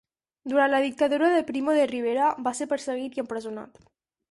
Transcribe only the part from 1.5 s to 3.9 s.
Primo de Rivera va ser perseguit i empresonat.